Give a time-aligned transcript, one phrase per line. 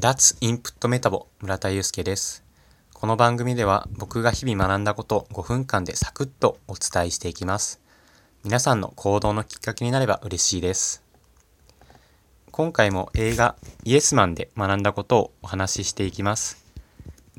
[0.00, 2.44] 脱インプットメタボ村田祐介です。
[2.94, 7.80] この番組では僕が日々学んだことを5分間でサクッとお伝えしていきます。
[8.44, 11.02] 皆さんの行動のきっかけになれば嬉しいです。
[12.52, 16.64] 今回も映画イエスマンで学んだことをお話ししていきます。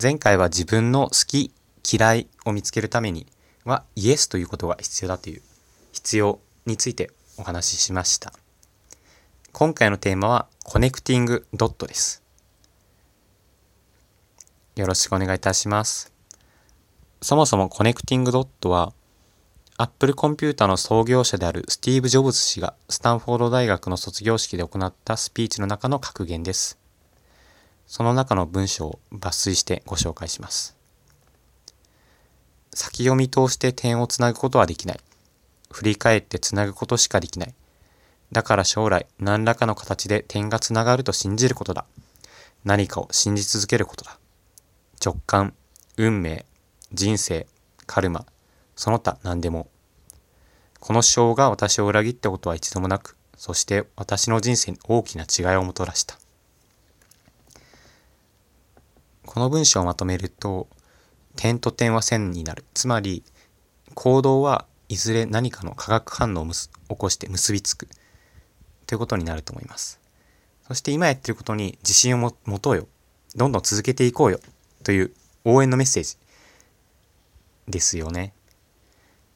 [0.01, 1.53] 前回は自分の好き
[1.89, 3.27] 嫌いを見つけるために
[3.63, 5.41] はイエスということが必要だという
[5.93, 8.33] 必要についてお話ししました。
[9.53, 12.21] 今回のテーマは Connecting Dot です。
[14.79, 16.13] よろしくお願いいたします。
[17.21, 18.93] そもそも Connecting Dot は
[19.75, 26.79] Apple コンピュータの創業者であるスティーブ・ジョブズ氏がスタンフォード大学の卒業式で行ったスピーチの中の格言です。
[27.87, 30.77] その中の文章を抜粋してご紹介します。
[32.73, 34.99] 先を見通して点をつなぐことはできない。
[35.71, 37.53] 振り返ってつなぐことしかできない。
[38.31, 41.83] だから将来何らかの形で点がつながると信じることだ。
[42.63, 44.18] 何かを信じ続けることだ。
[45.03, 45.53] 直感、
[45.97, 46.45] 運命、
[46.91, 47.47] 人生、
[47.85, 48.25] カルマ、
[48.75, 49.69] その他何でも。
[50.79, 56.19] この章が私を裏切ったことは一度もなく、そして私の人生に大きな違いをもたらした。
[59.25, 60.67] この文章をまとめると、
[61.35, 62.65] 点と点は線になる。
[62.73, 63.23] つまり、
[63.93, 67.87] 行動はいずれ何かの化学反応を起こして結びつく。
[68.85, 69.99] ということになると思います。
[70.67, 72.87] そして今やってることに自信を持とうよ。
[73.35, 74.39] どんどん続けていこうよ。
[74.83, 75.13] という
[75.45, 76.17] 応援のメッセージ
[77.67, 78.33] ですよね。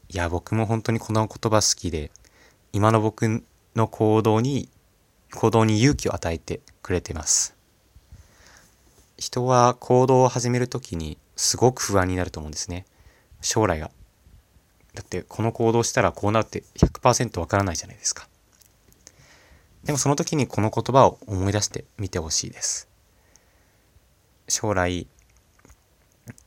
[0.09, 2.11] いや、僕も本当にこの言葉好きで、
[2.71, 3.43] 今の僕
[3.75, 4.69] の行動に、
[5.33, 7.55] 行動に勇気を与えてくれてます。
[9.17, 12.85] 人は行動を始めるときにすごく不安になると思うんですね。
[13.41, 13.91] 将来が。
[14.93, 18.27] だってこの行動したらこうなるって100%わからないじゃないですか。
[19.83, 22.87] でもその時にこの言葉を思い出してみてほしいです。
[24.47, 25.07] 将来、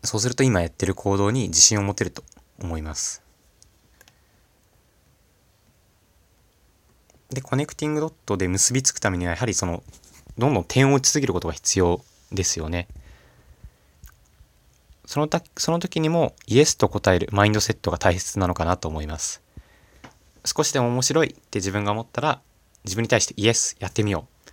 [0.07, 2.23] そうすると今やってる行動に自信を持てると
[2.61, 3.23] 思います。
[7.31, 9.83] で、コネクティングドットで結びつくためにはやはりその、
[10.39, 12.89] どんどん点を打ち続けることが必要ですよね。
[15.07, 19.41] そのたその時にもイエスと答えるマインドセットが大切なのかなと思います。
[20.45, 22.41] 少しでも面白いって自分が思ったら
[22.85, 24.51] 自分に対してイエスやってみよう。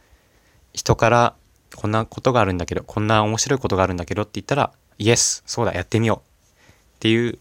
[0.73, 1.35] 人から
[1.75, 4.71] こんなことがあるんだけど、こんな面白いことがあるんだけどって言ったら
[5.03, 6.57] イエス、そうだ、やってみよう。
[6.95, 7.37] っていう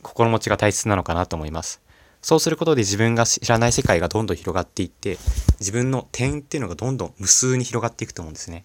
[0.00, 1.82] 心持ちが大切なのかなと思います。
[2.22, 5.18] そうすることで自分が知らない世界がどんどん広がっていって、
[5.60, 8.64] 自分の点っていうのがどんどん無数に広がっていくと思うんですね。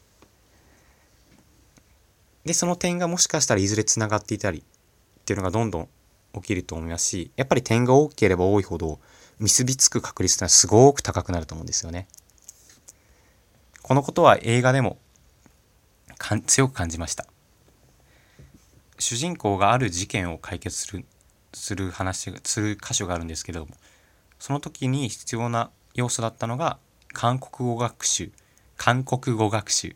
[2.46, 5.90] で、その点がもしかしたらいずれつながっていたりっていうのがどんどん
[6.36, 9.00] 起きると思いますし、やっぱり点が多ければ多いほど
[9.40, 12.08] 結びつく確率ってのはすごく高くなると思うんですよね。
[13.82, 14.98] このことは映画でも
[16.46, 17.28] 強く感じました。
[19.00, 21.06] 主人公がある事件を解決する
[21.54, 23.72] する話する箇所があるんですけれども
[24.38, 26.78] その時に必要な要素だったのが
[27.14, 28.32] 韓国語学習
[28.78, 29.96] 韓国語学習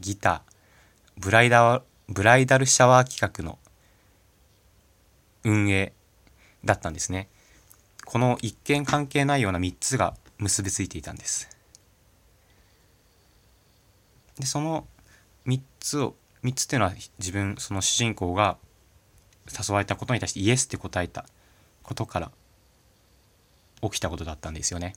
[0.00, 3.58] ギターブライダブライダルシャワー企画の
[5.44, 5.92] 運営
[6.64, 7.28] だったんですね。
[8.04, 11.48] この一見関係ないような3つが結びついていたんです。
[14.38, 14.86] でその
[15.46, 18.58] 3つを3つっていうのは自分その主人公が
[19.46, 21.26] 誘われたことに対してイエスって答えた
[21.82, 22.30] ことから
[23.82, 24.94] 起きたことだったんですよね。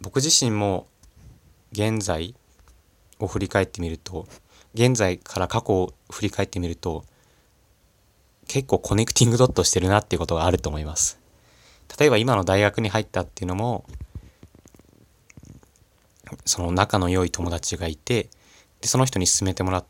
[0.00, 0.86] 僕自身も
[1.72, 2.34] 現在
[3.18, 4.26] を振り返ってみると
[4.74, 7.04] 現在から過去を振り返ってみると
[8.48, 11.20] 結構コネクティングドットしてるなっていうことがあると思います。
[11.98, 13.84] 例えば今の大学に入ったっていうのも
[16.44, 18.28] その仲の良い友達がいて
[18.80, 19.84] でその人に勧めてもらっ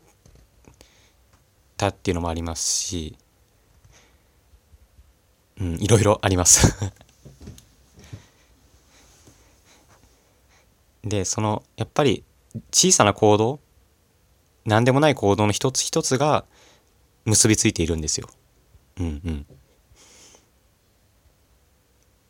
[1.77, 3.17] たっていうのもありますし
[5.59, 6.75] うんいろいろあります
[11.03, 12.23] でそのやっぱり
[12.71, 13.59] 小さな行動
[14.65, 16.45] 何でもない行動の一つ一つが
[17.25, 18.29] 結びついているんですよ。
[18.99, 19.45] うんうん。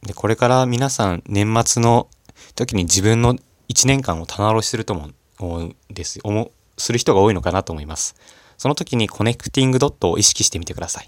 [0.03, 2.07] でこれから皆さん年末の
[2.55, 3.35] 時に自分の
[3.69, 5.13] 1年間を棚卸しすると思う
[5.45, 8.15] 思うんです思する人が多いのかなと思います。
[8.57, 11.07] その時にコネクティングドットを意識してみてください。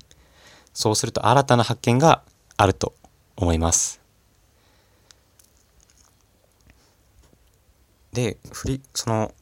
[0.74, 2.24] そうすると新たな発見が
[2.58, 2.94] あると
[3.36, 4.02] 思います。
[8.12, 9.34] で、振り、その、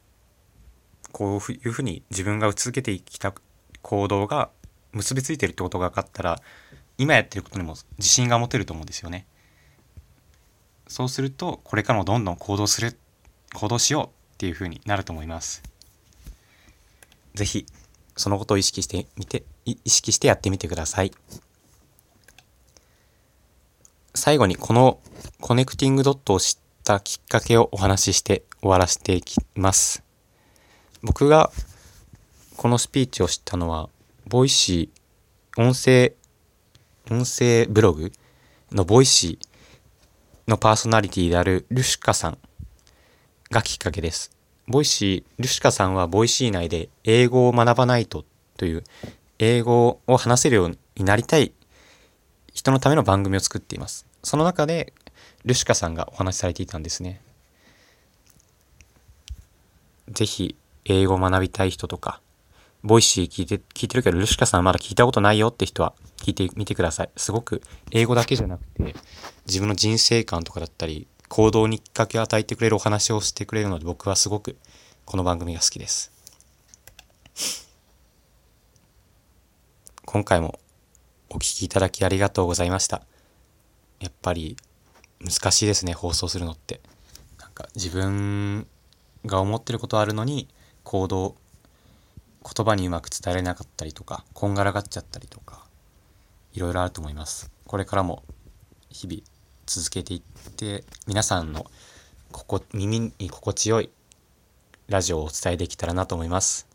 [1.10, 3.34] こういうふうに自分が続けてきた
[3.82, 4.50] 行動が
[4.92, 6.40] 結びついてるってことが分かったら、
[6.96, 9.26] 今やってることにも自信が持てると思うんですよね。
[10.88, 12.98] そうすると、これからもどんどん行動する、
[13.54, 15.62] 行動しようっていう風になると思います。
[17.34, 17.64] 是非
[18.16, 21.12] そのことを意識してみて意識してやってみてください。
[24.16, 24.98] 最後にこの
[25.40, 30.02] Connecting Dot を知ったきっかけをお話しして終わらせていきます。
[31.04, 31.52] 僕が
[32.56, 33.90] このスピーチを知ったのは
[34.26, 36.14] Voicy 音声
[37.12, 38.10] 音声ブログ
[38.72, 42.38] の Voicy のパーソナリティであるルシュカさん。
[43.52, 44.32] がきっかけです。
[44.66, 48.24] Voicy、ルシカさんは Voicy 内で英語を学ばないと
[48.56, 48.82] という
[49.38, 51.52] 英語を話せるようになりたい
[52.54, 54.06] 人のための番組を作っています。
[54.22, 54.94] その中で
[55.44, 57.20] ルシカさんがお話しされていたんですね。
[60.08, 60.56] ぜひ
[60.86, 62.20] 英語を学びたい人とか、
[62.82, 67.10] Voicy聞いて、聞いてるけど、ルシカさんまだ聞いたことないよって人は聞いてみてください。
[67.16, 68.94] すごく英語だけじゃなくて、
[69.46, 74.58] 自分の人生観とかだったり、行動にきっかけを与えてくれるお話をしてくれるので、僕はすごく
[75.06, 76.12] この番組が好きです。
[80.04, 80.60] 今回も
[81.30, 83.00] お聴きいただきありがとうございました。
[83.98, 84.58] やっぱり
[85.20, 86.82] 難しいですね、放送するのって。
[87.40, 88.66] なんか自分
[89.24, 90.48] が思ってることあるのに
[90.84, 91.34] 行動
[92.44, 95.64] 言葉にうまく伝えられなかったりとかこんがらがっちゃったりとか
[96.52, 98.22] いろいろあると思いますこれからも
[98.90, 99.22] 日々
[99.66, 101.66] 続けていって皆さんの
[102.30, 103.90] ここ耳に心地よい
[104.88, 106.66] ラジオをお伝えできたらなと思います。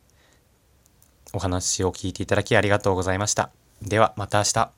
[1.33, 3.51] お話を聞いていただきありがとうございました。
[3.81, 4.76] ではまた明日。